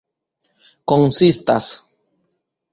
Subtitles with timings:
[0.91, 1.69] konsistas